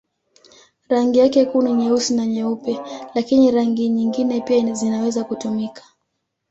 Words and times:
Rangi 0.89 1.19
yake 1.19 1.45
kuu 1.45 1.61
ni 1.61 1.73
nyeusi 1.73 2.13
na 2.15 2.25
nyeupe, 2.25 2.79
lakini 3.15 3.51
rangi 3.51 3.89
nyingine 3.89 4.41
pia 4.41 4.73
zinaweza 4.73 5.23
kutumika. 5.23 5.83